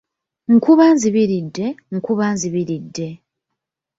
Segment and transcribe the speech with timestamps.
[0.53, 3.07] "Nkuba nzibiridde, nkuba nzibiridde."